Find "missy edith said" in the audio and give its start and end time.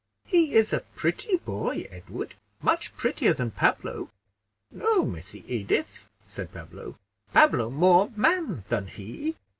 5.05-6.51